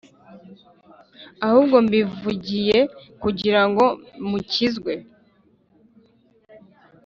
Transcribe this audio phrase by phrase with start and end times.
[1.45, 2.79] Ahubwo mbivugiye
[3.21, 3.85] kugira ngo
[4.29, 4.93] mukizwe